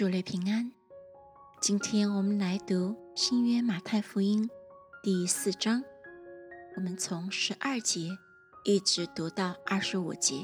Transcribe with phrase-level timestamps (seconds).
[0.00, 0.72] 主内平安。
[1.60, 4.48] 今天我们来读新约马太福音
[5.02, 5.84] 第四章，
[6.74, 8.08] 我们从十二节
[8.64, 10.36] 一直读到二十五节。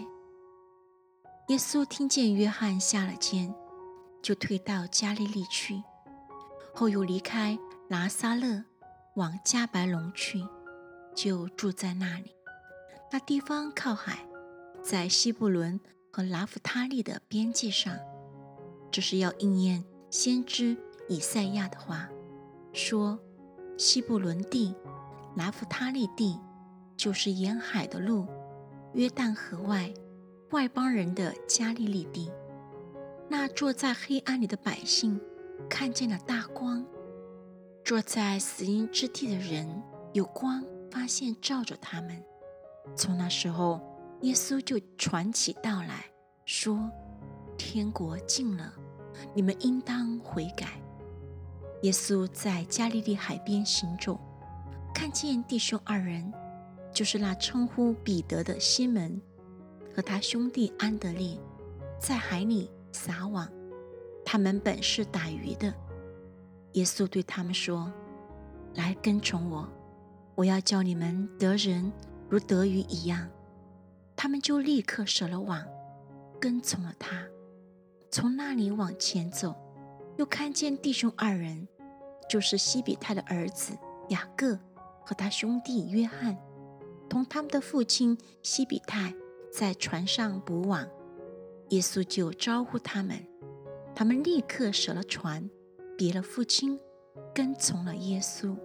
[1.48, 3.55] 耶稣听见约翰下了监，
[4.23, 5.82] 就退到加利利去，
[6.75, 8.62] 后又离开拿撒勒，
[9.14, 10.45] 往加白龙去，
[11.14, 12.30] 就住在那里。
[13.11, 14.29] 那地方靠海，
[14.82, 15.80] 在西布伦
[16.12, 17.98] 和拿弗他利的边界上。
[18.96, 20.74] 这是要应验先知
[21.06, 22.09] 以赛亚的话，
[22.73, 23.18] 说
[23.77, 24.74] ：“西布伦地、
[25.34, 26.41] 拿弗他利地，
[26.96, 28.27] 就是沿海的路，
[28.95, 29.92] 约旦河外
[30.52, 32.32] 外邦人的加利利地。
[33.28, 35.20] 那坐在黑暗里的百姓，
[35.68, 36.82] 看见了大光；
[37.84, 39.82] 坐在死荫之地的人，
[40.15, 42.24] 有光发现照着他们。
[42.96, 43.78] 从那时候，
[44.23, 46.06] 耶稣就传起道来
[46.46, 46.90] 说。”
[47.59, 48.70] 天国近了，
[49.34, 50.68] 你们应当悔改。
[51.82, 54.18] 耶稣在加利利海边行走，
[54.95, 56.32] 看见弟兄二人，
[56.93, 59.21] 就是那称呼彼得的西门
[59.95, 61.38] 和他兄弟安德烈，
[62.01, 63.49] 在海里撒网。
[64.25, 65.72] 他们本是打鱼的。
[66.72, 67.93] 耶稣对他们说
[68.75, 69.69] ：“来跟从我，
[70.34, 71.93] 我要叫你们得人
[72.28, 73.28] 如得鱼一样。”
[74.16, 75.62] 他们就立刻舍了网，
[76.41, 77.22] 跟从了他。
[78.16, 79.54] 从那里往前走，
[80.16, 81.69] 又看见弟兄二人，
[82.31, 83.76] 就是西比泰的儿子
[84.09, 84.59] 雅各
[85.04, 86.34] 和他兄弟约翰，
[87.10, 89.12] 同他们的父亲西比泰
[89.53, 90.88] 在船上捕网。
[91.69, 93.22] 耶稣就招呼他们，
[93.94, 95.50] 他们立刻舍了船，
[95.98, 96.81] 别了父亲，
[97.34, 98.56] 跟从了耶稣。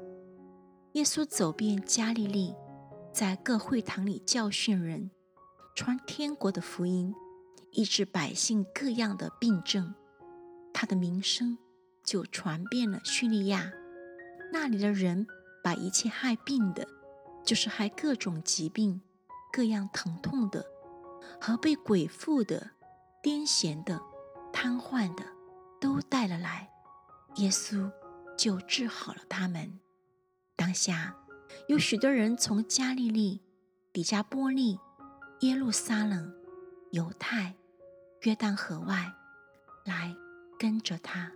[0.94, 2.56] 耶稣走遍加利利，
[3.12, 5.12] 在各会堂里教训人，
[5.76, 7.14] 传天国的福音。
[7.72, 9.96] 医治百姓各样的病症，
[10.74, 11.58] 他的名声
[12.04, 13.72] 就传遍了叙利亚。
[14.52, 15.26] 那里的人
[15.64, 16.86] 把一切害病的，
[17.46, 19.02] 就是害各种疾病、
[19.54, 20.66] 各样疼痛的，
[21.40, 22.72] 和被鬼附的、
[23.24, 24.02] 癫痫的、
[24.52, 25.24] 瘫痪的，
[25.80, 26.70] 都带了来。
[27.38, 27.90] 耶稣
[28.38, 29.80] 就治好了他们。
[30.58, 31.16] 当下
[31.70, 33.42] 有许多人从加利利、
[33.94, 34.78] 底加波利、
[35.40, 36.34] 耶路撒冷、
[36.92, 37.56] 犹太。
[38.24, 39.12] 约旦河外，
[39.84, 40.16] 来
[40.60, 41.32] 跟着他。